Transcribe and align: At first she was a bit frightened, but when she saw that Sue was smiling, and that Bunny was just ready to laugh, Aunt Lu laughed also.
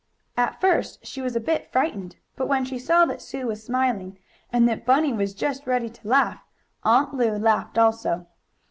At 0.35 0.59
first 0.59 1.05
she 1.05 1.21
was 1.21 1.35
a 1.35 1.39
bit 1.39 1.71
frightened, 1.71 2.15
but 2.35 2.47
when 2.47 2.65
she 2.65 2.79
saw 2.79 3.05
that 3.05 3.21
Sue 3.21 3.45
was 3.45 3.63
smiling, 3.63 4.17
and 4.51 4.67
that 4.67 4.83
Bunny 4.83 5.13
was 5.13 5.35
just 5.35 5.67
ready 5.67 5.91
to 5.91 6.07
laugh, 6.07 6.41
Aunt 6.83 7.13
Lu 7.13 7.33
laughed 7.37 7.77
also. 7.77 8.25